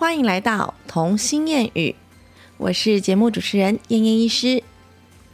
[0.00, 1.94] 欢迎来到童心谚语，
[2.56, 4.62] 我是节目主持人燕燕医师。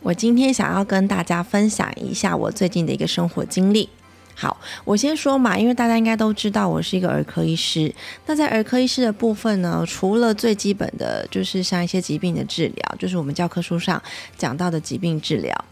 [0.00, 3.88] 我今天想要跟大家分享一下我最近的一个生活经历。
[4.34, 7.94] 好，我先说嘛，因为大家应该都知道我是一个儿科医师。
[8.26, 14.02] 那在儿科医师的部分呢，除了最基本的就是像一些疾病的治疗，就是我们教科书上
[14.36, 15.64] 讲到的疾病治疗，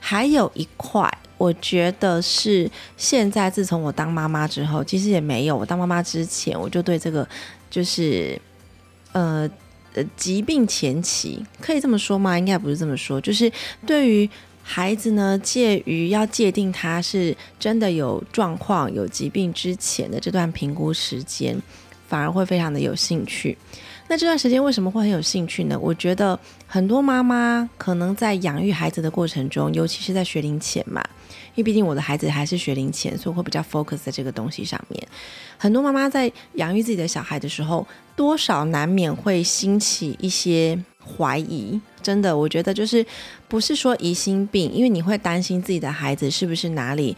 [0.00, 7.28] 还有一块，我觉得是现在自从我当妈妈之后，其实也没有我当妈妈之前，我就对这个。
[7.78, 8.36] 就是，
[9.12, 9.48] 呃
[9.94, 12.36] 呃，疾病前期可以这么说吗？
[12.36, 13.20] 应该不是这么说。
[13.20, 13.48] 就是
[13.86, 14.28] 对于
[14.64, 21.56] 孩子呢，介于要界定他是真的有状况、有疾病之前的这段评估时间，
[22.08, 23.56] 反而会非常的有兴趣。
[24.08, 25.78] 那这段时间为什么会很有兴趣呢？
[25.78, 31.04] 我觉得很多妈妈可能在养育孩子的过程中，尤其是在学龄前嘛。
[31.54, 35.08] 因为毕竟我的孩子还是学龄前，所以会比较 focus 在这个东西上面。
[35.58, 37.86] 很多妈妈在养育自己的小孩的时候，
[38.16, 41.78] 多少难免会兴起一些怀疑。
[42.00, 43.04] 真的，我觉得就是
[43.48, 47.14] 不是说疑心病，因为你会担心自己的孩子是不是哪里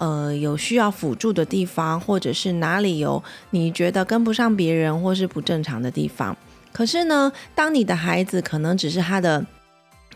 [0.00, 6.36] 呃有需要辅助的地方，或者是哪里有你觉得跟不上别人或是不正常的地方。
[6.72, 9.46] 可是呢，当你的孩子可能只是他的。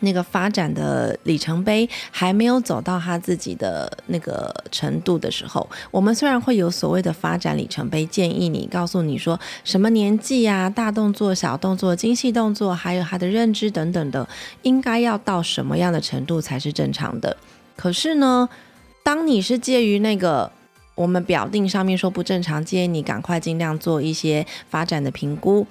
[0.00, 14.28] 那个发展的里程碑还没有走到他自己的那个程度的时候，我们虽然会有所谓的发展里程碑，建议你告诉你说什么年纪啊，大动作、小动作、精细动作，还有他的认知等等的，
[14.62, 17.34] 应该要到什么样的程度才是正常的。
[17.76, 18.46] 可是呢，
[19.04, 20.50] 当你是介于那个
[20.96, 25.64] 我们表定上面说不正常，建议你赶快尽量做一些发展的评估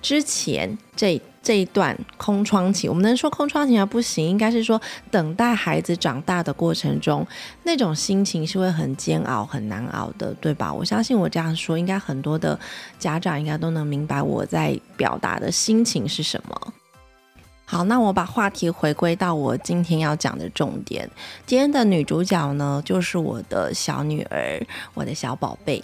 [0.00, 1.20] 之前这。
[1.44, 7.26] 这一段空窗期，我们能说空窗期还不行，应该是说等待孩子长大的过程中，
[7.64, 10.72] 那种心情是会很煎熬、很难熬的，对吧？
[10.72, 12.56] 我相信我这样说，应该很多的
[12.96, 16.72] 家长应该都能明白我在表达的心情是什么。
[17.72, 21.08] 好，那我把话题回归到我今天要讲的重点。
[21.46, 24.60] 今天的女主角呢，就是我的小女儿，
[24.92, 25.82] 我的小宝贝。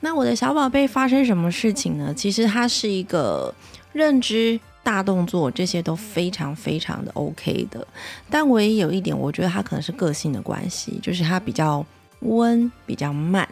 [0.00, 2.12] 那我的小宝贝发生什么事情呢？
[2.12, 3.54] 其实她是一个
[3.94, 4.60] 认知。
[4.82, 7.86] 大动作这些都非常非常的 OK 的，
[8.30, 11.84] 但唯一有一点，我觉得她可能是个性的关系，就是她比较
[12.20, 13.48] 温，比较慢。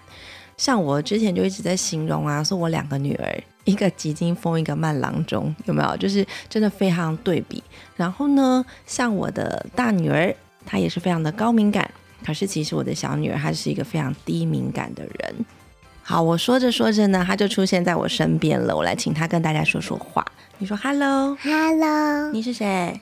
[0.57, 5.95] 像我之前就一直在形容啊，说我两个女儿，一个急惊风，一个慢郎中，有没有？
[5.99, 7.63] 就是真的非常对比。
[7.97, 10.35] 然后呢，像我的大女儿，
[10.65, 11.91] 她也是非常的高敏感，
[12.25, 15.45] 可是其实我的小女儿，她是一个非常低敏感的人。
[16.03, 20.25] 好，我说着说着呢，她就出现在我身边了，我来请她跟大家说说话。
[20.57, 22.99] 你说 “hello”，“hello”，你是谁？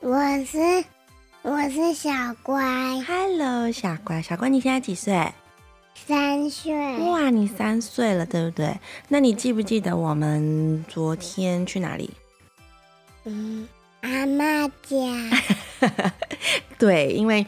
[0.00, 0.84] 我是
[1.40, 2.10] 我是小
[2.42, 2.62] 乖
[3.06, 5.32] ，“hello”，小乖，小乖，你现在几岁？
[6.06, 6.74] 三岁。
[6.98, 8.78] 哇，你三岁了，对不对？
[9.08, 12.10] 那你记不记得我们昨天去哪里？
[13.24, 13.66] 嗯，
[14.02, 14.96] 阿妈家。
[16.78, 17.46] 对，因为。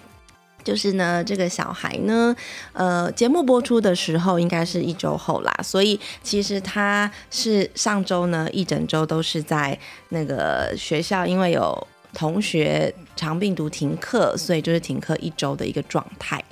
[0.64, 2.37] 就是呢，这个小孩呢，
[2.75, 9.78] 呃，节目播出的时候应该是一周后啦，所以其实他是上周呢一整周都是在
[10.10, 16.44] 那个学校，因为有同学长病毒停课，所以就是停课一周的一个状态。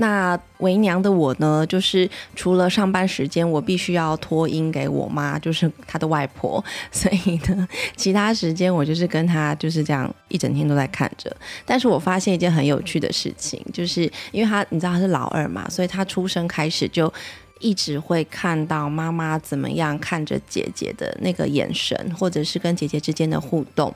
[0.00, 7.66] 那为娘的我呢，就是除了上班时间，我必须要托婴给我妈，就是她的外婆， 所以呢，
[7.96, 11.36] 其他时间我就是跟她就是这样一整天都在看着。
[11.66, 17.12] 但是我发现一件很有趣的事情，就是因为她你知道她是老二嘛，所以她出生开始就
[17.58, 23.92] 一直会看到妈妈怎么样看着姐姐的那个眼神，或者是跟姐姐之间的互动。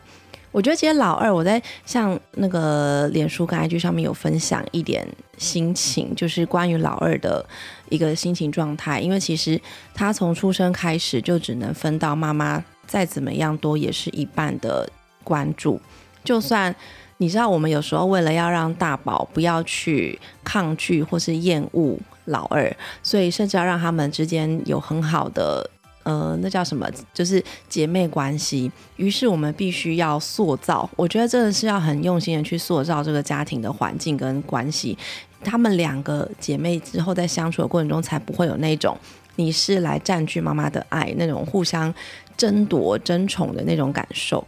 [0.53, 5.07] 我觉得其实老二，我在像那个脸书跟 IG 上面有分享一点
[5.39, 7.45] 心情，就是关于老二的
[7.89, 9.01] 一个心情状态。
[9.01, 9.61] 因为其实
[9.95, 14.89] 他从出生开始就只能分到妈妈再怎么样多也是一半的
[15.25, 15.81] 关注。
[16.23, 16.75] 就算
[17.17, 22.71] 你知道，我们有时候为了要让大宝不要去抗拒或是厌恶老二，
[23.03, 25.71] 所以甚至要让他们之间有很好的。
[26.05, 26.89] 呃，那叫什么？
[27.15, 28.71] 就是姐妹关系。
[28.97, 34.97] 于是我们必须要塑造，我觉得真的是要很用心的去塑造这个家庭的环境跟关系。
[35.45, 38.97] 她们两个姐妹之后在相处的过程中，才不会有那种
[39.37, 41.93] 你是来占据妈妈的爱，那种互相
[42.37, 44.47] 争夺、争宠的那种感受。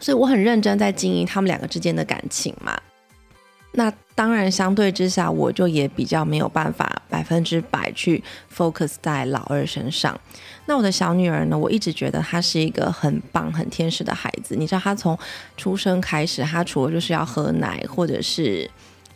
[0.00, 2.80] 所以我很认真在经营他们两个之间的感情嘛。
[3.72, 8.22] 那当然，相对之下，我就也比较没有办法百分之百去
[8.52, 10.18] focus 在老二身上。
[10.68, 11.56] 那我的小女儿呢？
[11.56, 14.54] 我一直觉得她是一个很棒、很天使的孩子。
[14.54, 15.18] 你知道，她从
[15.56, 18.70] 出生开始，她除了就是要喝奶，或者是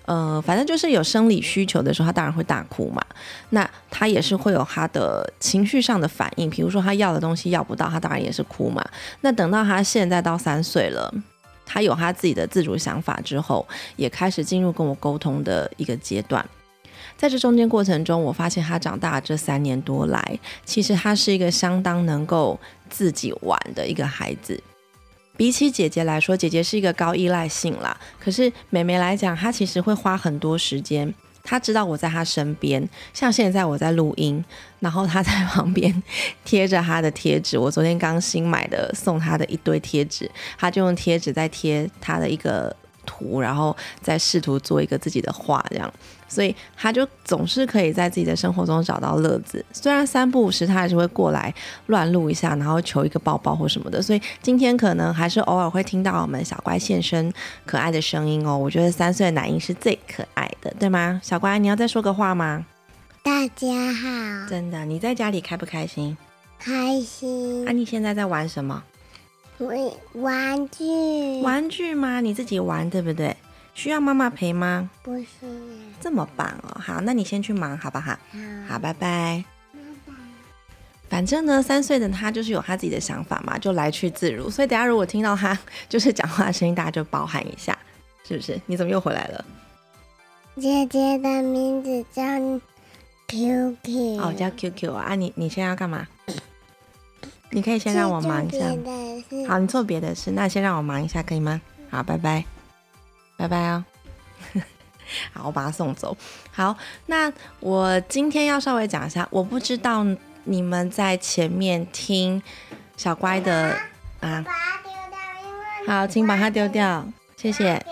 [0.07, 3.05] 呃，反正就是有生理需求的时候，她当然会大哭嘛。
[3.51, 8.83] 那她也是会有她的情绪上的反应，比如说她要的东西要不到，她当然也是哭嘛。
[9.21, 11.13] 那等到她现在到三岁了，
[11.67, 16.45] 他有他自己的自主想法之后，也开始进入跟我沟通的一个阶段。
[17.23, 22.59] 在这中间过程中，我发现他长大这三年多来，其实他是一个相当能够
[22.91, 24.61] 自己玩的一个孩子。
[25.37, 27.97] 比起姐姐来说，姐姐是一个高依赖性啦。
[28.19, 31.15] 可是妹妹来讲，她其实会花很多时间。
[31.45, 34.45] 她知道我在她身边，像现在我在录音，
[34.81, 36.03] 然后她在旁边
[36.45, 37.57] 贴着她的贴纸。
[37.57, 40.29] 我昨天刚新买的送她的一堆贴纸，
[40.59, 45.93] 她就用贴纸在贴她的一个图，然后再试图做一个自己的画，这样。
[46.29, 49.63] 所以他就总是可以在自己的生活中找到乐子。
[49.71, 51.53] 虽然三不五时他还是会过来
[51.89, 54.01] 乱录一下，然后求一个抱抱或什么的。
[54.01, 57.31] 所以今天可能还是偶尔会听到我们小乖现身
[57.67, 58.57] 可爱的声音哦。
[58.57, 61.21] 我觉得三岁的奶婴是最可爱的，对吗？
[61.23, 62.65] 小乖，你要再说个话吗？
[63.23, 66.17] 大家好，真的，你在家里开不开心？
[66.59, 67.69] 开心。
[67.69, 68.83] 啊，你现在在玩什么？
[69.67, 69.79] 玩
[70.15, 71.43] 玩具。
[71.43, 72.21] 玩具吗？
[72.21, 73.37] 你自己玩对不对？
[73.75, 74.91] 需要妈妈陪吗？
[75.03, 75.49] 不需要，
[76.01, 76.79] 这么棒哦！
[76.79, 78.19] 好，那你先去忙，好不好？
[78.69, 79.43] 好，拜拜。
[81.09, 84.51] 反正呢，三岁的他就是有他自己的想法嘛，就来去自如。
[84.51, 87.77] 所以等下如果听到他 就是讲话的声音，大家就包含一下，
[88.27, 88.61] 是不是？
[88.67, 89.45] 你怎么又回来了？
[90.57, 92.23] 姐姐的名字叫
[93.29, 94.21] QQ。
[94.21, 95.15] 哦，叫 QQ 啊！
[95.15, 96.07] 你你现在要干嘛？
[97.53, 98.67] 你可以先让我忙一下。
[99.47, 101.61] 好，你做别的事，那先让我忙一下，可以吗？
[101.91, 102.45] 好，拜拜。
[103.37, 103.85] 拜拜哦！
[105.33, 106.17] 好，我把他送走。
[106.53, 106.77] 好，
[107.07, 110.05] 那我今天要稍微讲一下，我不知道
[110.45, 112.43] 你们在前面听
[112.97, 113.77] 小乖的
[114.21, 114.45] 啊。
[115.87, 117.05] 好，请把它丢掉，
[117.37, 117.85] 谢谢。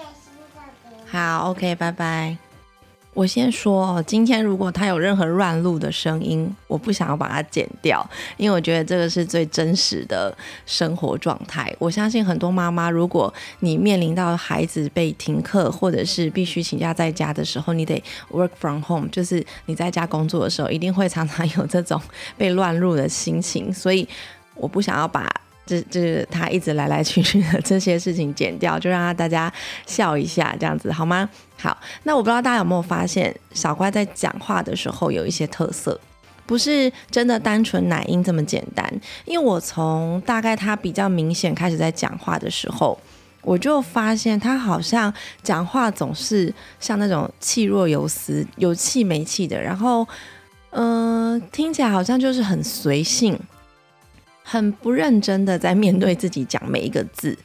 [1.11, 2.37] 好，OK，拜拜。
[3.13, 10.35] 我先说，今天如果他有任何乱录的声音，我不想要把它剪掉，因为我觉得这个是最真实的
[10.65, 11.75] 生活状态。
[11.81, 22.01] 我相信很多妈妈，如果你面临到孩子被停课，或者是必须请假在家的时候，你得 work from home，就是你在家工作的时候，一定会常常有这种
[22.39, 23.75] 被乱入的心情。
[23.75, 24.09] 所以
[24.55, 25.29] 我不想要把。
[25.67, 29.53] 这这他一直来来去去的这些事情剪掉，就让大家
[29.87, 31.29] 笑一下，这样子好吗？
[31.57, 36.01] 好，那我不知道大家有没有发现，小乖在讲话的时候有一些特色，
[36.47, 38.91] 不是真的单纯奶音这么简单。
[39.25, 42.99] 因为我从大概他比较明显开始在讲话的时候，
[43.43, 45.13] 我就发现他好像
[45.43, 50.07] 讲话总是像那种气若游丝、有气没气的，然后
[50.71, 53.39] 嗯，听起来好像就是很随性。
[54.51, 57.39] 很不认真的在面对自己讲每一个字。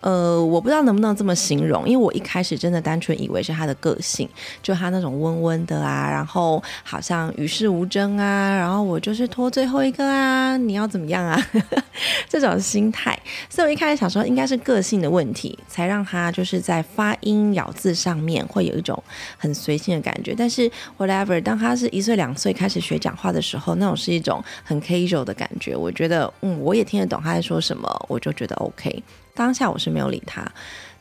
[0.00, 4.28] 呃，我不知道能不能这么形容，因为我一开始真的单纯以为是他的个性，
[4.62, 11.40] 就他那种温温的啊，然后好像与世无争啊，然后我就是拖最后一个啊，你要怎么样啊？
[12.28, 19.02] 这种心态，所以我一开始想说应该是个性的问题，才让他就是在发音咬字上面会有一种
[19.38, 20.34] 很随性的感觉。
[20.36, 25.74] 但是 whatever，当他是一岁两岁开始学讲话的时候，那种是一种很 casual 的感觉。
[25.74, 29.02] 我觉得，嗯，我也听得懂他在说什么，我就觉得 OK。
[29.36, 30.44] 当下我是没有理他，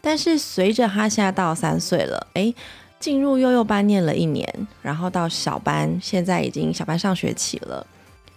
[0.02, 2.54] 但是随着他现在到三岁了，诶，
[3.00, 4.48] 进入幼幼班念了一年，
[4.82, 7.88] 然后到小班，现在已经小班上学期了。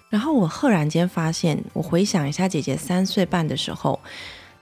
[0.09, 3.99] 然后我赫然间发现，我回想一下姐姐三岁半的时候，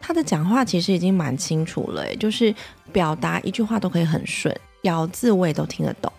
[0.01, 2.53] 她的讲话其实已经蛮清楚了，就是
[2.93, 6.13] 表达一句话都可以很顺，咬字我也都听得懂。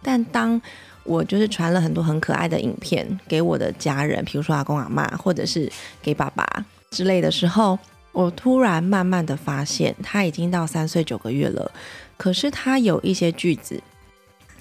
[0.00, 0.60] 但当
[1.04, 6.46] 我就是传了很多很可爱的影片给我的家人，比如说阿公阿妈，或者是给爸爸
[6.90, 7.78] 之类的时候。
[8.12, 11.70] 我突然慢慢的发现，他已经到三岁九个月了，
[12.16, 13.80] 可是他有一些句子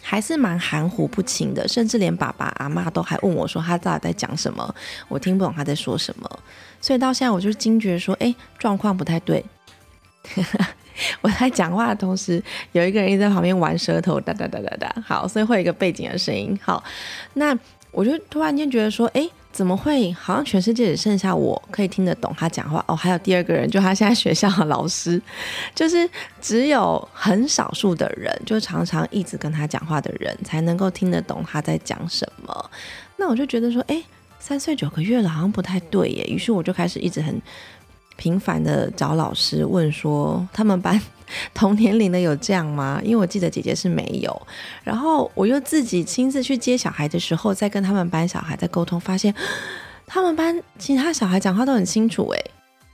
[0.03, 4.75] 还是蛮含糊不清的，甚至连爸爸阿妈都还问我说他到底在讲什么，
[5.07, 6.39] 我听不懂他在说什么。
[6.79, 9.43] 所以到现在我就惊觉说，哎，状况不太对。
[11.21, 12.41] 我在讲话的同时，
[12.73, 15.01] 有一个人一直在旁边玩舌头，哒哒哒哒哒。
[15.01, 16.57] 好，所以会有一个背景的声音。
[16.61, 16.83] 好，
[17.33, 17.57] 那
[17.91, 19.27] 我就突然间觉得说，哎。
[19.51, 20.11] 怎么会？
[20.13, 22.95] 好像全世界只剩下我可以听得懂他讲话哦。
[22.95, 25.21] 还有第二个人，就他现在学校的老师，
[25.75, 26.09] 就是
[26.41, 32.69] 只有很少数的人，就常常一直跟他讲话的人，才能够听得懂他在讲什么。
[33.17, 34.01] 那我就觉得说，哎，
[34.39, 36.23] 三岁九个月了，好像不太对耶。
[36.25, 37.41] 于是我就开始一直很。
[38.15, 41.01] 频繁的找老师问说，他们班
[41.53, 42.99] 同年龄的有这样吗？
[43.03, 44.47] 因为我记得姐姐是没有。
[44.83, 49.33] 然后我又自己亲自去接小孩的时候，在跟他们班小孩在沟通，发现
[50.07, 52.27] 他们班其他小孩讲话都很清楚。
[52.29, 52.51] 诶，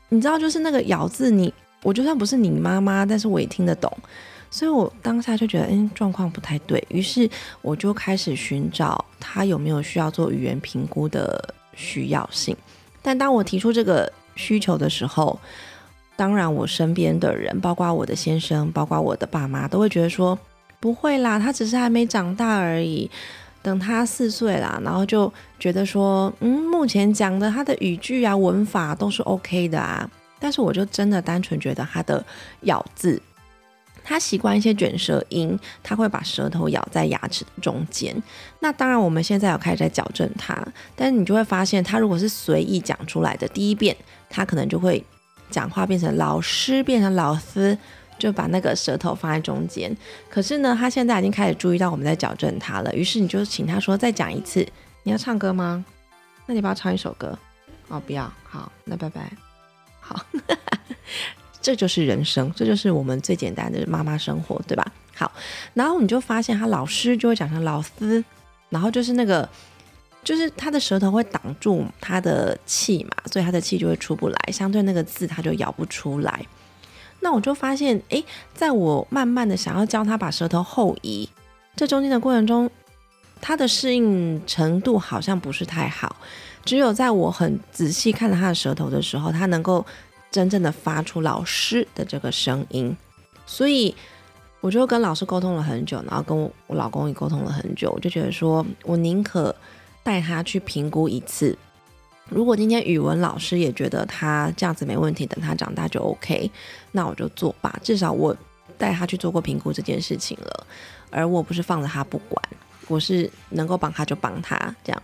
[0.10, 3.92] 你知道，就是那个咬字，你我就算不是你妈妈，但是我也听得懂。
[4.51, 7.30] 所以我当下就觉得，嗯，状况不太对，于是
[7.62, 12.56] 我就开始寻找他有没有需要做语言评估的需要性。
[13.01, 15.38] 但当我提出这个需求的时候，
[16.15, 20.38] 当然我身边的人，包括我的先生，包括我的爸妈，都会觉得说，
[20.79, 23.10] 不会啦，他只是还没长大而已，
[23.62, 30.10] 等他四岁啦，然后就觉得说，嗯，目前讲的他的语句啊、文法都是 OK 的啊。
[30.39, 32.24] 但是我就真的单纯觉得他的
[32.62, 33.22] 咬字。
[34.03, 38.15] 他习惯一些卷舌音，他会把舌头咬在牙齿的中间。
[38.60, 40.55] 那当然，我们现在有开始在矫正他，
[40.95, 43.95] 但是你就会发现，他如果是随意讲出来的，第一遍
[44.29, 45.03] 他可能就会
[45.50, 47.78] 讲话变成老师，变成老师，
[48.18, 49.96] 就把那个舌头放在中间。
[50.30, 54.68] 可是呢，他现在已经开始注意到我们在矫正他了，于是你就请他说再讲一次。
[55.04, 55.84] 你要唱歌吗？
[56.46, 57.38] 那你帮我唱一首歌。
[57.88, 58.32] 哦，不要。
[58.44, 59.32] 好，那拜拜。
[60.00, 60.25] 好。
[61.62, 64.86] 这就是人生，这就是我们最简单的妈妈生活，对吧？
[65.16, 65.32] 好，
[65.74, 68.24] 然后你就发现他老师就会讲成老师，
[68.70, 69.50] 然后就是那个，
[70.25, 76.46] 就是他的舌头会挡住他的气嘛，所以他的气就会出不来，相对那个字他就咬不出来。
[77.22, 81.29] 那我就发现，诶，在我慢慢的想要教他把舌头后移，
[81.77, 82.70] 这中间的过程中，
[83.39, 86.17] 他的适应程度好像不是太好，
[86.65, 89.86] 只有在我很仔细看着他的舌头的时候，他能够。
[90.32, 92.98] 真正的发出老师的这个声音，
[93.46, 93.96] 所以
[94.60, 99.55] 我就跟老师沟通了很久，然后跟我我老公也沟通了很久，我就觉得说我宁可
[100.06, 101.58] 带他去评估一次。
[102.30, 106.50] 如果今天语文老师也觉得他这样子没问题，等他长大就 OK，
[106.92, 107.80] 那我就做吧。
[107.82, 108.38] 至少我
[108.78, 110.68] 带他去做过评估这件事情了，
[111.10, 112.40] 而我不是放着他不管，
[112.88, 115.04] 我是能够帮他就帮他这样。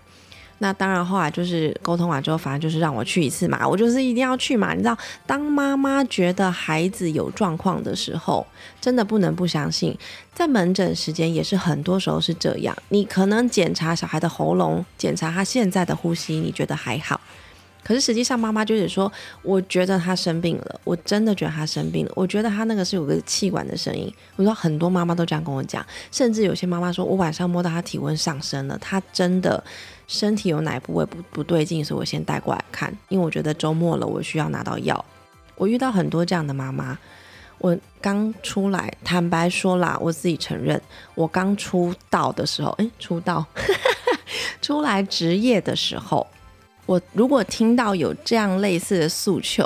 [0.63, 4.73] 那当然，后来就是沟通完之后，反正就是让我去一次嘛，我就是一定要去嘛。
[4.75, 8.45] 你知道，当妈妈觉得孩子有状况的时候，
[8.79, 9.97] 真的不能不相信，
[10.35, 12.77] 在门诊时间也是很多时候是这样。
[12.89, 17.19] 你可能检查小孩的喉咙，检查他现在的呼吸，你觉得还好。
[17.83, 24.13] 可是实际上，妈妈就是说，我觉得他生病了，我真的觉得他生病了，我觉得他那个是有个气管的声音。
[24.35, 29.61] 我说很多妈妈都这样跟我讲，甚至有些妈妈说我晚上摸到他体温上升了，他真的
[30.11, 35.05] 身体有哪部位不不对劲，所以我先带过来看，因为我觉得周末了，我需要拿到药。
[35.55, 36.97] 我遇到很多这样的妈妈，
[37.59, 40.79] 我刚出来，坦白说啦，我自己承认，
[41.15, 43.45] 我刚出道的时候，诶，出道，
[44.61, 46.27] 出来职业的时候。
[46.85, 49.63] 我如果听到有这样类似的诉求，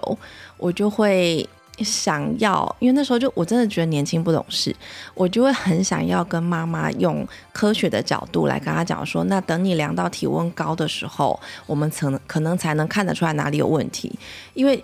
[0.57, 1.47] 我就会
[1.79, 4.75] 想要，因为那时候就我真的觉得年轻不懂事，
[5.13, 14.17] 我就会很想要跟妈妈用科学的角度来跟他讲说，那等你量到体温高的时候，我们能可能才能看得出来哪里有问题，
[14.53, 14.83] 因为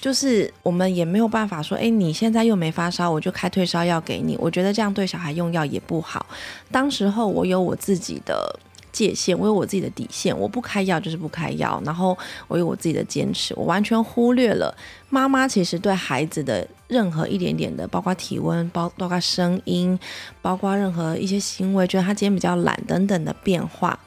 [0.00, 6.26] 就是我们也没有办法说，哎，你现在又没发烧，我就开退烧药给你，我觉得这样对小孩用药也不好。
[6.70, 8.58] 当时候我有我自己的。
[8.96, 11.78] 界限，我有我自己的底线，我不开药就是不开药。
[11.84, 12.16] 然后
[12.48, 14.74] 我有我自己的坚持，我完全忽略了
[15.10, 19.98] 妈妈其实对孩子的任何一点点的，包括体温、包包括声音、
[20.40, 23.98] 包括任何一些行为，觉得他今天比较懒等等的变化。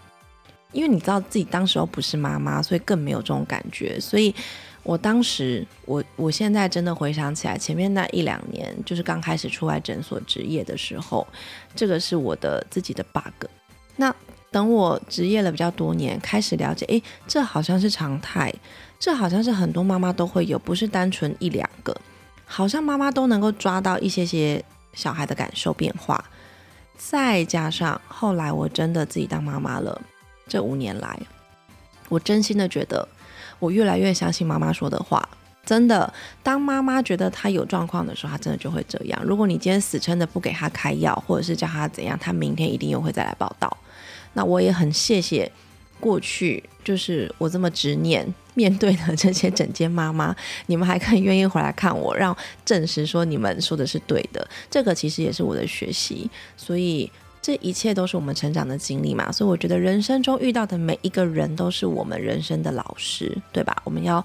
[0.72, 4.00] 因为你知道自己当时候不是妈妈，所以更没有这种感觉。
[4.00, 4.34] 所以
[4.84, 11.28] 我当时，我我现在真的回想起来，前面那一两年，就是刚开始出来诊所职业的时候，
[11.76, 13.48] 这个是我的自己的 bug。
[13.96, 14.16] 那
[14.52, 18.54] 等我职业了比较多年，开始了解，诶，这好像是常态，
[19.00, 21.96] 这好像是很多妈妈都会有，不是单纯一两个，
[22.46, 24.64] 好像妈妈都能够抓到一些些
[24.94, 26.24] 小孩的感受变化。
[26.98, 30.02] 再加上后来我真的自己当妈妈了，
[30.48, 31.20] 这五年来，
[32.10, 33.08] 我真心的觉得，
[33.60, 35.30] 我越来越相信妈妈说的话。
[35.66, 39.22] 真的，当妈妈觉得她有状况的时候，她真的就会这样。
[39.24, 43.78] 如果你今天死撑的不给她开药，或者是叫她怎样，她明天一定又会再来报道。
[44.40, 45.52] 那我也很谢谢
[46.00, 50.34] 过去，就是我这么执念面对的这些整间妈妈，
[50.68, 54.48] 你们还可以愿意回来看我，让证实说你们说的是对的。
[54.72, 59.30] 这个其实也是我的学习，所以这一切都是我们成长的经历嘛。
[59.30, 63.76] 所以我觉得人生中遇到的每一个人都是我们人生的老师，对吧？
[63.84, 64.24] 我们要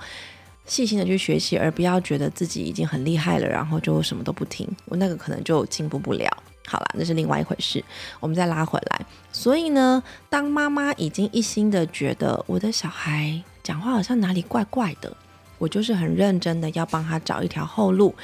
[0.64, 6.30] 细心的去学习，而不要觉得自己已经很厉害了，然后就什么都不听，我那个可能就进步不了。
[6.66, 7.85] 好了，那是另外一回事。
[8.21, 9.06] 我们再拉回来。
[9.30, 15.14] 所以呢，当妈妈已经一心的觉得我的小孩讲话好像哪里怪怪的，
[15.59, 18.14] 我就是很认真的要帮他找一条后路。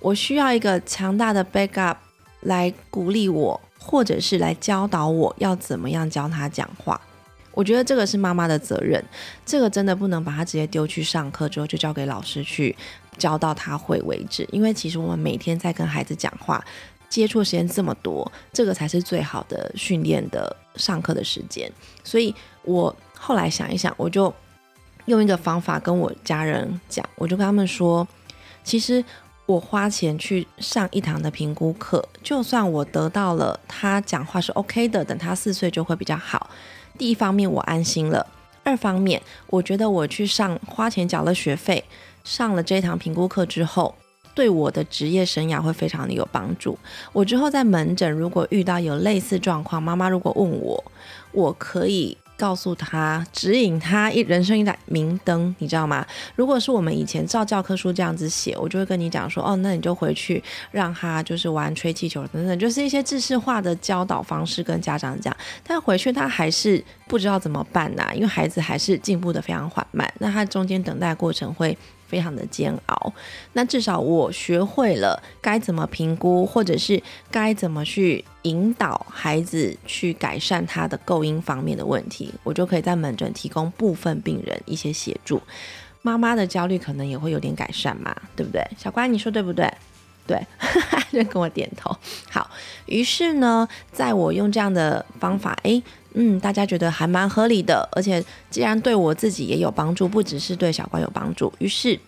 [0.00, 1.96] 我需要一个强大的 backup
[2.40, 7.00] 来鼓励我，或者是来教导我要怎么样教他讲话。
[7.52, 9.02] 我觉得这个是妈妈的责任，
[9.46, 12.74] 这个真的不能把他直接丢去上课之后就交给老师去
[13.16, 14.44] 教到他会为止。
[14.50, 16.64] 因为其实我们每天在跟孩子讲话。
[17.14, 21.70] 接触时间这么多，这个才是最好的训练的上课的时间。
[22.02, 24.34] 所以我后来想一想，我就
[25.04, 28.04] 用一个方法跟我家人讲，我就跟他们说，
[28.64, 29.04] 其实
[29.46, 36.50] 我花钱去上一堂的评估课，就算我得到了他讲话是 OK 的，等他四岁就会比较好。
[36.98, 38.26] 第一方面我安心了，
[38.64, 41.84] 二方面我觉得我去上花钱缴了学费，
[42.24, 43.94] 上了这一堂评估课之后。
[44.34, 46.78] 对我的职业生涯会非常的有帮助。
[47.12, 50.84] 我之后在门诊如果遇到有类似状况，妈妈如果问我，
[51.32, 56.04] 我可以告诉他，指引他一人生一盏明灯，你知道吗？
[56.34, 65.34] 如果是我们以前照教科书这样子写，我就会跟你讲说，哦，那你就回去让他就是玩吹气球等等，就是一些知识化的教导方式跟家长讲。
[65.62, 71.78] 但回去他还是不知道怎么办呐，因为孩子还是进步的非常缓慢，那他中间等待过程会。
[72.06, 73.12] 非常的煎熬，
[73.54, 85.40] 那至少我学会了该怎么评估，或者是该怎么去引导孩子去改善他的构音方面的问题，我就可以在门诊提供部分病人一些协助，
[86.02, 88.62] 妈妈的焦虑可能也会有点改善嘛，对不对？
[88.76, 89.72] 小乖，你说对不对？
[90.26, 90.40] 对，
[91.12, 91.94] 就跟我点头。
[92.30, 92.50] 好，
[92.86, 95.82] 于是呢，在我用这样的方法，诶，
[96.14, 101.98] 嗯，大家觉得还蛮合理的，而且既然对我自己也有帮助，不只是对小乖有帮助，于是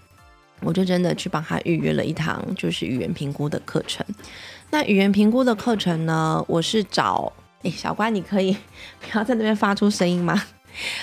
[0.61, 4.04] 我就真的去帮他预约了一堂就是语言评估的课程。
[4.70, 7.30] 那语言评估的课程呢，我是找，
[7.62, 8.56] 诶，小乖，你可以
[9.00, 10.42] 不要在那边发出声音吗？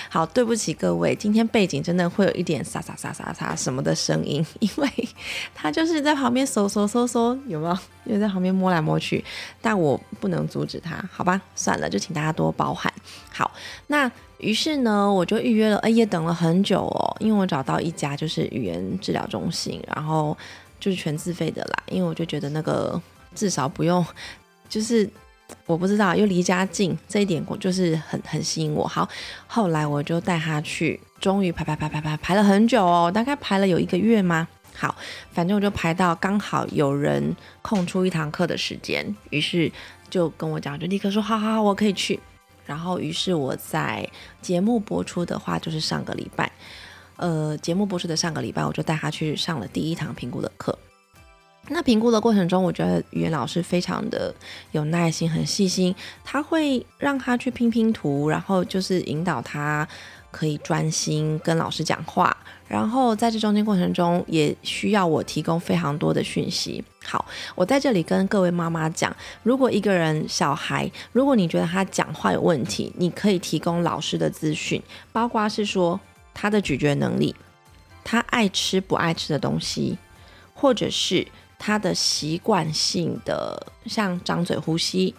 [0.08, 4.88] 好，对不起各位，今天背景真的会有一点沙沙沙沙沙什么的声音， 因为
[5.54, 7.78] 他就是在旁边搜搜搜搜，有没有？
[8.04, 9.24] 又在旁边摸来摸去，
[9.62, 11.40] 但我不能阻止他，好吧？
[11.54, 12.92] 算了，就请大家多包涵。
[13.32, 13.50] 好，
[13.86, 20.36] 那于是呢，我就预约了，哎，也等了很久哦，因为我找到一家就是语言治疗中心，然后
[20.78, 23.00] 就是全自费的啦，因为我就觉得那个
[23.34, 24.04] 至少不用，
[24.68, 25.08] 就是。
[25.66, 28.86] 我不知道，又离家近，这一点我就是很很吸引我。
[28.86, 29.08] 好，
[29.46, 34.46] 后来我就带他去，终于排排排排排排了很久哦，大概排了有一个月吗？
[34.74, 34.94] 好，
[35.32, 39.70] 反正我就排到刚好有人空出一堂课的时间，于是
[40.10, 42.18] 就跟我讲，就立刻说好好好，我可以去。
[42.66, 44.08] 然后于是我在
[44.42, 46.50] 节目播出的话，就是上个礼拜，
[47.16, 50.76] 呃，节目播出的上个礼拜，我就带他去上了第一堂评估的课。
[51.68, 54.34] 那评估的过程中，我觉得语言老师非常的
[54.72, 55.94] 有耐心，很细心。
[56.22, 59.88] 他会让他去拼拼图，然后就是引导他
[60.30, 62.36] 可以专心跟老师讲话。
[62.68, 66.84] 然后在这中间过程中，也需要我提供非常多的讯息。
[67.02, 67.24] 好，
[67.54, 75.98] 我在这里跟各位妈妈讲，如果一个人小孩，如果你觉得他讲话有问题，你可以提供老师的资讯，包括是说
[76.34, 77.34] 他的咀嚼能力，
[78.02, 79.96] 他爱吃不爱吃的东西，
[80.52, 81.26] 或者是。
[81.66, 85.14] 他的习惯性的像张嘴呼吸，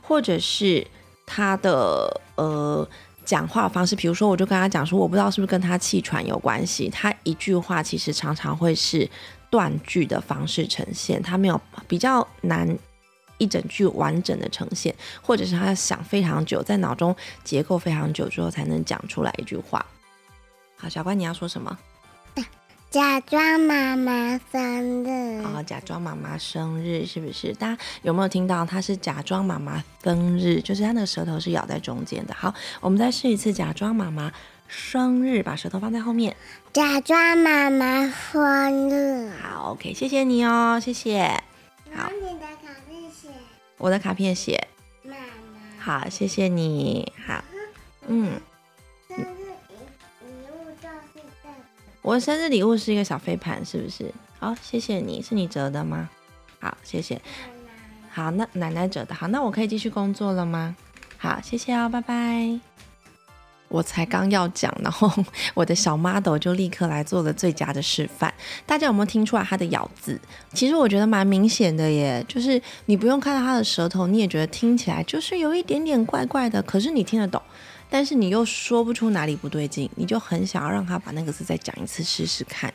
[0.00, 0.86] 或者是
[1.26, 2.88] 他的呃
[3.26, 9.06] 讲话方式，比如说，我就跟他讲说，我不知道是不是跟他气喘有关系，他一句话其实常常会是
[9.50, 12.66] 断句的方式呈现，他没有比较难
[13.36, 19.84] 一整句完整的呈现，或者是他想非常久，在脑中结构非常久之后才能讲出来一句话。
[20.78, 21.78] 好，小关，你要说什么？
[22.88, 27.52] 假装妈妈生日哦，假装妈妈生日是不是？
[27.54, 28.64] 大家有没有听到？
[28.64, 32.34] 他是假装妈妈生日，就是他那个舌头是咬在中间的。
[32.34, 34.32] 好，我们再试一次，假装妈妈
[34.66, 36.34] 生日，把舌头放在后面。
[36.72, 39.30] 假装妈妈生日。
[39.42, 41.28] 好，OK，谢谢你哦，谢谢。
[41.92, 43.28] 好，你的卡片写。
[43.76, 44.68] 我的卡片写。
[45.02, 45.18] 妈妈。
[45.78, 47.12] 好，谢谢你。
[47.26, 47.44] 好，
[48.06, 48.40] 嗯。
[52.06, 54.14] 我生日礼物是一个小飞盘，是不是？
[54.38, 56.08] 好，谢谢你，是你折的吗？
[56.60, 57.20] 好，谢谢。
[58.08, 59.12] 好，那奶奶折的。
[59.12, 60.76] 好，那我可以继续工作了吗？
[61.18, 62.60] 好，谢谢哦，拜拜。
[63.66, 65.10] 我才刚要讲，然后
[65.52, 68.32] 我的小 model 就立刻来做了最佳的示范。
[68.64, 70.16] 大家有没有听出来它的咬字？
[70.54, 77.42] 其实我觉得蛮明显的耶，就是你不用看到它的舌头，你也觉得听起来就是有一点点怪怪的，可是你听得懂。
[77.88, 82.72] 但是你又说不出哪里不对劲，你就很想要让他把那个字再讲一次试试看。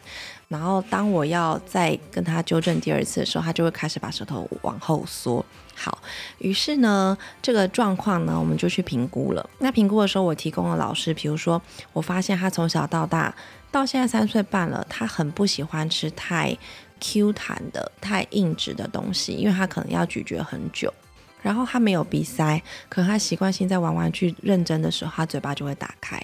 [0.47, 5.45] 然后当我要再跟他纠正第二次的时候，他就会开始把舌头往后缩。
[5.74, 6.02] 好，
[6.39, 9.50] 于是呢，这个状况呢，我们就去评估了。
[9.60, 11.62] 那评估的时候，我提供了老师，比如说，
[11.93, 13.34] 我发现他从小到大
[13.71, 16.56] 到现在三岁半了，他很不喜欢吃太
[17.00, 20.93] Q 弹的、太硬质的东西，因为他可能要咀嚼很久。
[21.42, 26.22] 然后他没有鼻塞，可他习惯性在玩玩具认真的时候，他嘴巴就会打开，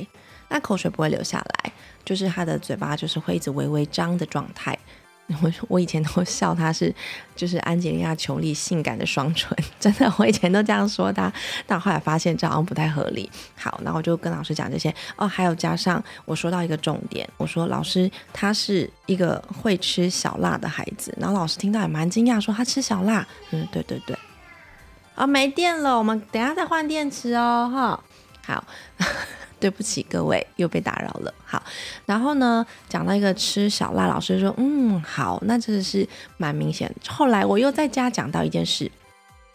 [0.50, 1.72] 那口水不会流下来，
[2.06, 4.78] 就是他的嘴巴就是会一直微微张的状态。
[5.42, 6.96] 我我以前都笑他是
[7.36, 11.30] 就是安吉丽娜·裘丽性感的双唇， 真的，我以前都这样说他，
[11.66, 13.30] 但后来发现这好像不太合理。
[13.58, 24.18] 好，那我就跟老师讲这些哦，还有加上我说到一个重点，我说老师他是一个会吃小辣的孩子，然后老师听到也蛮惊讶，说他吃小辣，嗯，对对对，
[25.18, 28.04] 啊，没电了，我们等下再换电池哦，哈，
[28.46, 28.64] 好。
[29.60, 31.34] 对不起，各位又被打扰了。
[31.44, 31.60] 好，
[32.06, 36.94] 然后呢，讲到一个吃小辣，老师说，嗯，好，那真的是蛮明显。
[37.08, 38.92] 后来我又在家讲到一件事。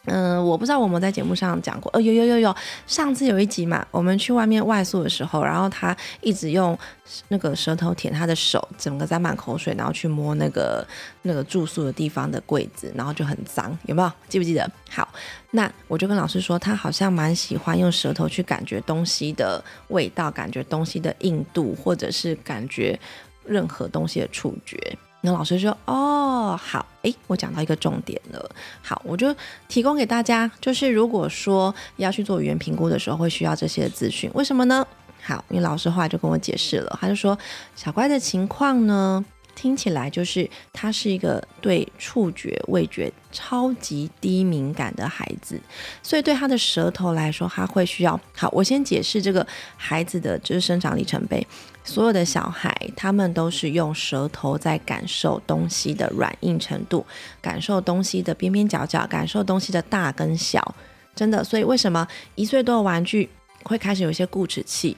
[0.06, 2.56] 嗯，我不知道我们在节目上讲过，呃，有有有有，
[2.88, 6.76] 上次有一集嘛，我们去外面外宿的时候，然后他一直用
[7.28, 10.84] 那个舌头舔他的手，整个沾满口水，然后去摸那个
[11.22, 14.12] 那个住宿的地方的柜子，然后就很脏，有没有？
[14.28, 14.68] 记不记得？
[14.90, 15.08] 好，
[15.52, 22.98] 那我就跟老师说，他好像蛮喜欢用舌头去感觉东西的味道，感觉东西的硬度，或者是感觉
[23.44, 24.98] 任何东西的触觉。
[25.22, 28.50] 那老师说：“哦，好，诶，我讲到一个重点了。
[28.82, 29.34] 好，我就
[29.68, 34.30] 提供给大家，就是如果说要去做语言评估的时候，会需要这些资讯。
[34.34, 34.86] 为什么呢？
[35.22, 37.38] 好，因为老师后来就跟我解释了，他就说
[37.76, 45.60] 小乖的情况呢。”听起来就是他是一个对触觉、味觉超级低敏感的孩子，
[46.02, 48.18] 所以对他的舌头来说，他会需要。
[48.34, 51.46] 好，我先解释这个孩子的就是生长里程碑。
[51.84, 57.04] 所有的小孩，他们都是用舌头在感受东西的软硬程度，
[57.40, 60.74] 感受东西的边边角角，感受东西的大跟小。
[61.14, 63.28] 真的，所以为什么一岁多的玩具
[63.64, 64.96] 会开始有一些固齿器？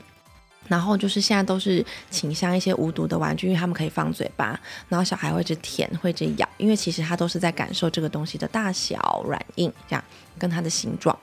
[0.68, 10.04] 然后就是现在都是倾向一些无毒的玩具，因为他们可以放嘴巴，然后小孩会去舔，会去咬，因为其实他都是在感受这个东西的大小、软硬，这样
[10.38, 11.18] 跟它的形状。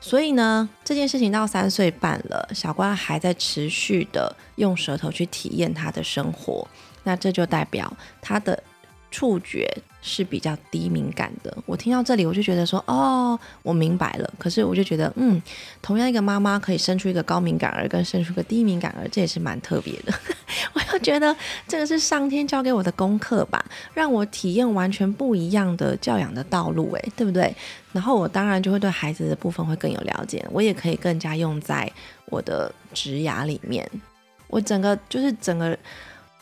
[0.00, 6.66] 所以呢，这件事情到三岁半了，小乖还在持续的用舌头去体验他的生活，
[7.04, 8.62] 那这就代表他的。
[9.10, 9.66] 触觉
[10.02, 11.56] 是比较低敏感的。
[11.66, 14.34] 我听到这里，我就觉得说，哦，我明白了。
[14.38, 15.40] 可是我就觉得，嗯，
[15.80, 20.12] 同样一个妈妈可以生出一个高敏感儿，跟生出个低敏感儿，这也是蛮特别的。
[20.74, 21.34] 我又觉得
[21.66, 27.54] 这个是上天教给我的功课吧，让我体验完全不一样的教养的道路，诶，对不对？
[27.92, 31.90] 然后我当然就会对孩子的部分会更有了解，我也可以更加用在
[32.26, 33.90] 我的职涯里面。
[34.48, 35.76] 我整个就是整个。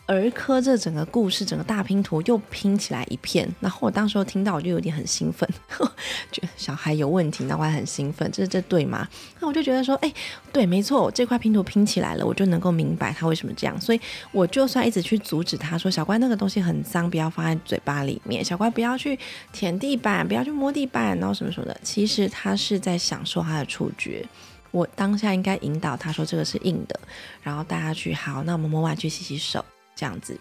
[0.06, 3.48] 儿科这整个故事，整个大拼图又拼起来一片。
[3.58, 5.48] 然后我当时候听到，我就有点很兴奋，
[6.30, 9.08] 觉得小孩有问题，那我还很兴奋，这这对吗？
[9.40, 10.12] 那我就觉得说，哎，
[10.52, 13.80] 对，没错，这块拼图拼起来了，我就能够明白他为什么这样。
[13.80, 19.18] 所以我就算一直去阻止他说，小乖那个东西很脏，不要放在嘴巴里面，小乖不要去
[19.52, 21.76] 舔地板，不要去摸地板，然后什么什么的。
[21.82, 24.24] 其实他是在享受他的触觉。
[24.70, 27.00] 我当下应该引导他说，这个是硬的，
[27.42, 29.64] 然后带他去，好，那我们摸完去洗洗手。
[29.96, 30.38] 这样子，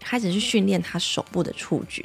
[0.00, 2.02] 开始去训练他手部的触觉。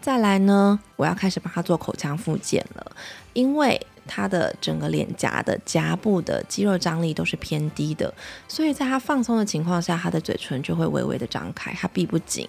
[0.00, 2.92] 再来呢，我要开始帮他做口腔复健了，
[3.32, 8.12] 因为他的整个脸颊的颊部的肌肉张力都是偏低的，
[8.48, 12.48] 所以在他放松的情况下，他的嘴唇就会微微的张开，他闭不紧。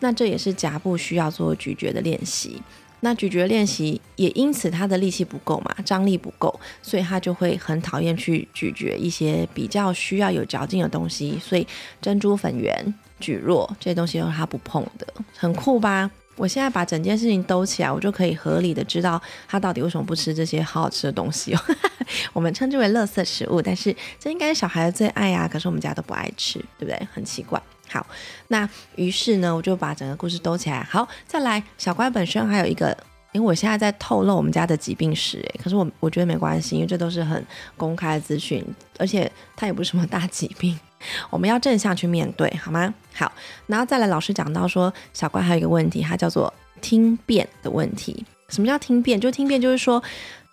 [0.00, 2.60] 那这也是颊部需要做咀嚼的练习。
[3.04, 11.36] 那咀嚼练习也因此他的力气不够嘛，张力不够，所以他就会很讨厌去咀嚼一些比较需要有嚼劲的东西。
[11.38, 11.66] 所以
[12.00, 16.08] 珍珠粉圆、蒟蒻这些东西都是他不碰的，很酷吧？
[16.36, 21.60] 我现在把整件事情兜起来，我就可以合理的知道他到底为什么不吃这些好好吃的东西哦。
[22.32, 25.46] 我们称之为垃圾食物，但是这应该是小孩的最爱呀。
[25.46, 27.08] 可是我们家都不爱吃，对不对？
[27.12, 27.60] 很奇怪。
[27.92, 28.06] 好，
[28.48, 30.82] 那于是呢，我就把整个故事兜起来。
[30.90, 32.96] 好，再来，小乖本身还有一个，
[33.32, 37.44] 因为我现在在透露我们家的疾病史，诶，可是我我觉得没关系，因为这都是很
[37.76, 38.64] 公开的资讯，
[38.98, 40.78] 而且它也不是什么大疾病，
[41.28, 42.94] 我们要正向去面对，好吗？
[43.12, 43.30] 好，
[43.66, 46.50] 然后再来，老师讲到说，小乖还有一个问题，它叫做
[46.80, 48.24] 听辨的问题。
[48.48, 49.20] 什么叫听辨？
[49.20, 50.02] 就听辨就是说。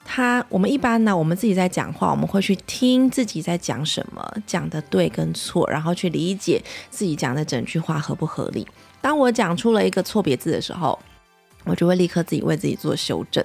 [0.05, 8.67] 他，我们一般呢，我们自己在讲话，我们会去听自己在讲什么，讲的对跟错，然后去理解自己讲的整句话合不合理。
[9.01, 10.97] 当我讲出了一个错别字的时候，
[11.63, 13.43] 我就会立刻自己为自己做修正。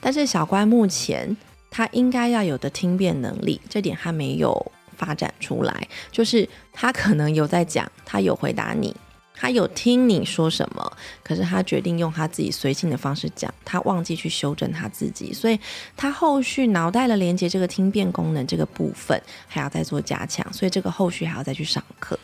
[0.00, 1.36] 但是小乖目前
[1.70, 8.94] 他应该要有的听辨能力，这点还没有发展出来，就是他可能有在讲，他有回答你。
[9.38, 15.60] 他有听你说什么，可是他决定用他自己随性的方式讲，他忘记去修正他自己，所以
[15.96, 22.18] 他后续脑袋的连接这个听辨功能这个部分还要再做加强，所以这个后续还要再去上课。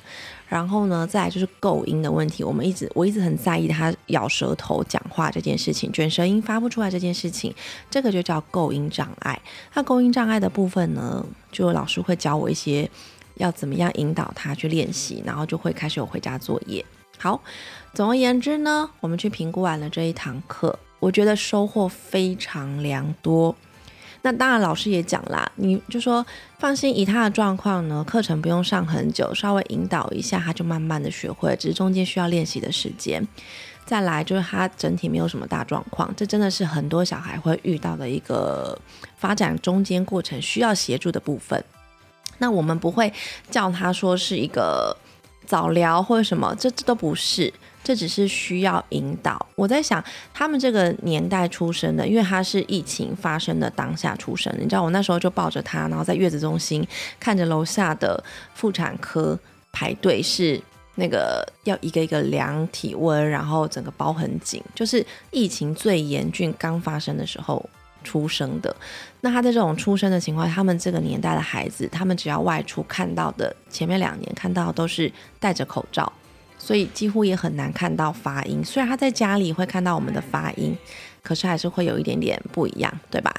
[0.48, 7.54] 然后呢，再来就是构音的问题，我们一直我一直很在意他咬舌头讲话这件事情，卷舌音发不出来这件事情，
[7.90, 9.40] 这个就叫构音障碍。
[9.72, 12.90] 那构音障碍的部分呢，就老师会教我一些
[13.36, 16.84] 要怎么样引导他去练习，然后就会开始有回家作业。
[17.22, 17.40] 好，
[17.94, 23.54] 总而言之呢，我们去评估完了这一堂课，我觉得收获非常良多。
[24.22, 26.26] 那当然，老师也讲啦，你就说
[26.58, 33.24] 放心，以他的状况呢，课程不用上很久，稍微引导一下，他就慢慢的学会，只是中间需要练习的时间。
[33.86, 38.76] 再来就是他整体没有什么大状况，这真的是很多小孩会遇到的一个
[39.16, 41.64] 发展中间过程需要协助的部分。
[42.38, 43.12] 那我们不会
[43.48, 44.96] 叫他说是一个。
[45.46, 47.52] 早疗或者什么，这这都不是，
[47.84, 49.46] 这只是需要引导。
[49.54, 50.02] 我在想，
[50.32, 56.86] 他们这个年代出生的，因为他是疫情发生的当下出生的，你知道，我那时候就抱着他，然后在月子中心
[57.20, 58.22] 看着楼下的
[58.54, 59.38] 妇产科
[59.72, 60.60] 排队，是
[60.94, 67.68] 那个要一个一个量体温，然后整个包很紧，就是疫情最严峻刚发生的时候。
[68.02, 68.74] 出生的，
[69.20, 76.12] 那他在这种出生的情况，他们这个年代的孩子，他们只要外出看到的，前面两年看到都是戴着口罩，
[76.58, 78.64] 所以几乎也很难看到发音。
[78.64, 80.76] 虽然他在家里会看到我们的发音，
[81.22, 83.32] 可是还是会有一点点不一样，对吧？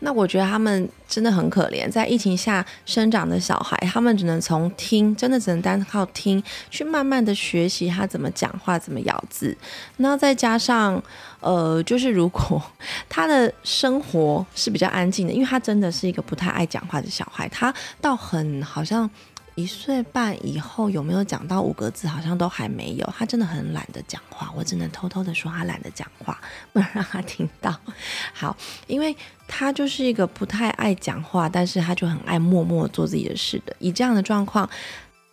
[0.00, 9.56] 那我觉得他们真的很可怜，在疫情下生长的小孩，他们只能从听，真的只能单靠听，去慢慢的学习他怎么讲话，怎么咬字。
[9.96, 11.02] 那再加上，
[11.40, 12.62] 呃，就是如果
[13.08, 19.08] 他的生活是比较安静的，因为他真的是一个不太爱讲话的小孩，他到很好像。
[19.54, 22.06] 一岁半以后有没有讲到五个字？
[22.06, 23.12] 好像都还没有。
[23.18, 26.38] 他真的很懒得讲话，我只能偷偷的说他懒得讲话，
[26.72, 27.74] 不能让他听到。
[28.32, 29.16] 好，因为
[29.48, 33.74] 他就是一个不太爱讲话，但是他就很爱默默做自己的事的。
[33.80, 34.70] 以这样的状况，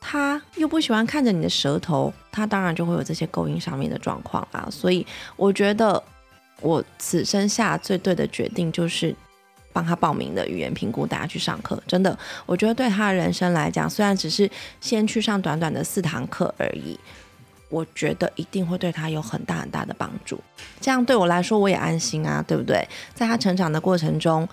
[0.02, 4.68] 他又不喜欢看着你的舌头，他当然就会有这些勾音上面的状况啊。
[4.72, 6.04] 所以我觉得
[6.62, 9.16] 我此生下最对的决定就是。
[9.76, 16.98] 帮他报名的语言评估，大家去上课，真的，我觉得对他的人生来讲，虽然只是先去上短短的四堂课而已，
[17.68, 20.40] 我觉得一定会对他有很大很大的帮助。
[20.80, 22.88] 这样对我来说，我也安心啊，对不对？
[23.14, 24.48] 在他成长的过程中。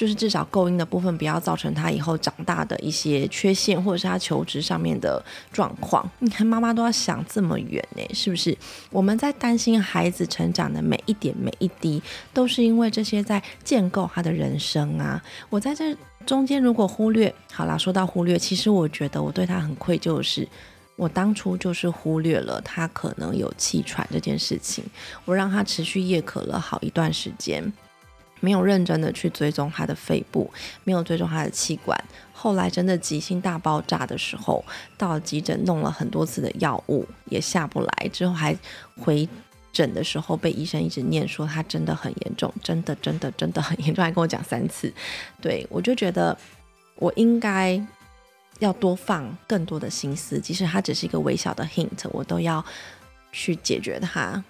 [0.00, 6.10] 就是至少构音的部分不要造成他以后长大的一些缺陷，或者是他求职上面的状况。
[6.20, 8.56] 你看妈妈都要想这么远呢，是不是？
[8.90, 15.22] 我们在担心孩子成长的每一点每一滴，都是因为这些在建构他的人生啊。
[15.50, 20.48] 我在这中间如果忽略，好啦，说到忽略，其实我觉得我对他很愧疚的是，
[20.96, 24.82] 我当初就是忽略了他可能有气喘这件事情，
[25.26, 27.70] 我让他持续夜咳了好一段时间。
[28.40, 30.50] 没有认真的去追踪他的肺部，
[30.84, 32.02] 没有追踪他的气管。
[32.32, 34.64] 后来真的急性大爆炸的时候，
[34.96, 38.56] 到了急诊弄了很多次的药物也下不来，之后还
[38.96, 39.28] 回
[39.72, 44.90] 诊的时候被医生一直念说他真的很严重，真的真的真的很严重，还跟我讲三次。
[45.42, 46.34] 对我就觉得
[46.96, 47.78] 我应该
[48.60, 52.64] 要多放更多的心思，即使他只是一个微小的 hint，我都要
[53.32, 54.42] 去解决它。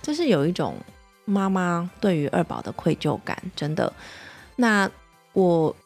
[0.00, 0.76] 这是有一种。
[1.26, 3.92] 妈妈对于二宝的愧疚感，真的。
[4.56, 4.90] 那
[5.34, 5.76] 我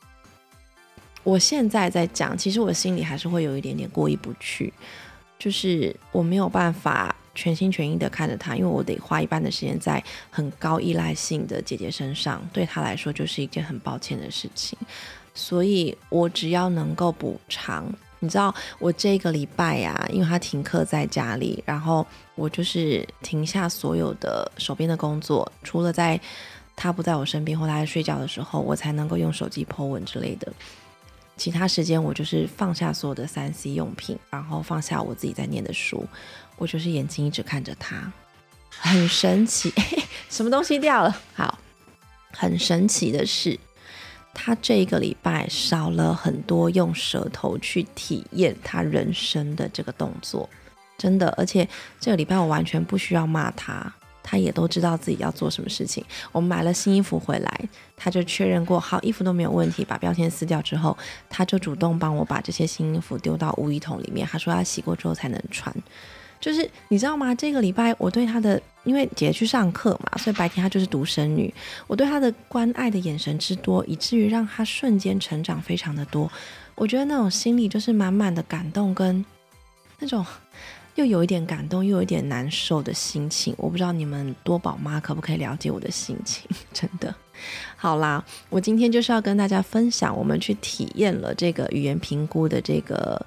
[1.24, 4.72] 我现在在讲，其实我心里还是会有一点点过意不去，
[5.38, 10.00] 就是我没有办法全心全意的看着他，因为我得花一半的时间在
[10.31, 14.79] 很高依赖性的姐姐身上，对他来说就是一件很抱歉的事情。
[15.35, 17.92] 所以我只要能够补偿。
[18.20, 26.20] 你知道我这个礼拜呀，因为他停课在家里，然后我就是停下所有的手边的工作，除了在
[26.76, 30.52] 他不在我身边或他在睡觉的时候，我才能够用手机 po 文之类的。
[31.37, 36.06] 其他时间我就是放下所有的三 C 用品，然后放下我自己在念的书，
[36.56, 38.12] 我就是眼睛一直看着他，
[38.68, 39.72] 很神奇，
[40.28, 41.16] 什么东西掉了？
[41.33, 41.59] 好，
[42.33, 43.59] 很神奇的是。
[44.32, 50.48] 他这一个礼拜少了很多用舌头去体验他人生的这个动作，
[50.96, 51.28] 真的。
[51.36, 56.04] 而且这个礼拜我完全不需要骂他，他也都知道自己要做什么事情。
[56.32, 60.96] 我们买了新衣服回来，他就确认过好衣服都没有问题，把标签撕掉之后，
[61.28, 64.26] 他就主动帮我把这些新衣服丢到污衣桶里面。
[64.26, 65.74] 他说他洗过之后才能穿。
[66.40, 67.35] 就是你知道吗？
[67.35, 71.53] 这个礼拜我对他的，因为姐姐去上课嘛，所以白天她就是独生女。
[71.87, 76.33] 我对她的关爱的眼神之多，以至于让她瞬间成长非常的多。
[76.74, 79.22] 我觉得那种心里就是满满的感动，跟
[79.98, 80.24] 那种
[80.94, 83.55] 又有一点感动，又有一点难受的心情。
[83.59, 86.48] 我不知道你们多宝妈可不可以了解我的心情？
[86.72, 87.14] 真的，
[87.76, 93.26] 好啦，我今天就是要跟大家分享，我们去体验了这个语言评估的这个。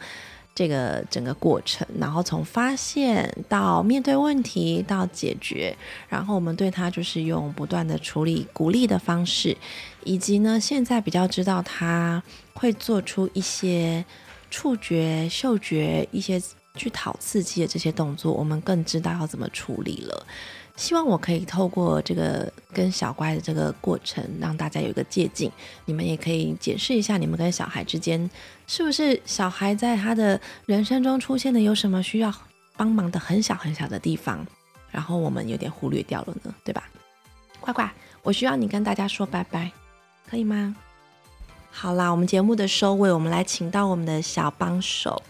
[0.56, 5.76] 这个整个过程，然后从发现到面对问题到解决，
[6.08, 9.58] 然后我们对他就是用不断的处理、鼓励的方式，
[10.04, 12.22] 以及呢，现在比较知道他
[12.54, 14.06] 会做出一些
[14.52, 16.40] 触觉、嗅觉一些
[16.76, 20.26] 去讨刺激的这些动作，我们更知道要怎么处理了。
[20.76, 25.52] 希望我可以透过这个跟小乖的这个过程，让大家有一个借鉴。
[25.86, 28.28] 你们也可以解释一下，你们跟小孩之间
[28.76, 32.34] 是不是小孩在他的人生中出现的有什么需要
[32.76, 34.44] 帮忙的很小很小的地方，
[34.90, 36.84] 然后我们有点忽略掉了呢，对吧？
[37.60, 37.88] 乖乖，
[38.24, 39.72] 我需要你跟大家说拜拜，
[40.28, 40.76] 可以吗？
[41.70, 45.22] 好啦，我们节目的收尾，我们来请到我们的小帮手。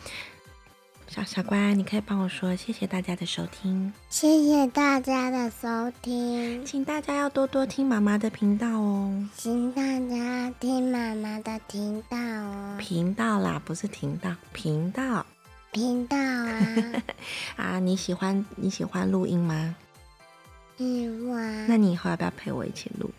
[1.16, 9.24] 小傻瓜，你可以帮我说谢谢大家的收听，谢谢大家的收听，请大家要多多听妈妈的频道哦。
[9.38, 15.24] 请大家听妈妈的频道哦，频道啦，不是频道频道
[15.72, 17.04] 频道啊，
[17.58, 17.80] 啊！
[17.80, 19.76] 你喜欢你喜欢录音吗？
[20.80, 21.68] 喜欢。
[21.68, 23.12] 那你以后要不要陪我一起录？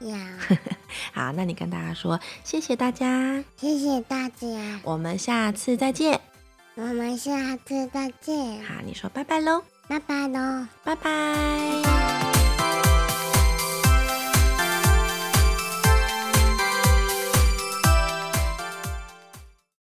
[0.00, 0.16] 要。
[1.12, 6.18] 好，那你跟大家说谢谢大家，谢谢大家，我们下次再见。
[6.74, 8.62] 我们下次再见。
[8.64, 12.31] 好，你说拜拜喽，拜拜喽，拜拜。